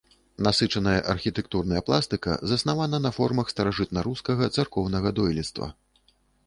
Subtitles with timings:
[0.45, 5.75] Насычаная архітэктурная пластыка заснавана на формах старажытнарускага царкоўнага дойлідства.